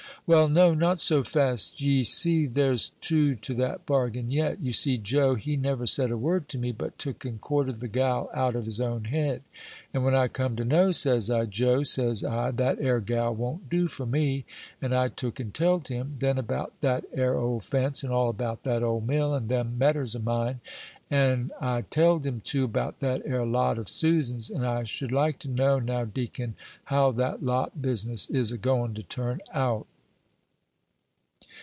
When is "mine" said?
20.23-20.61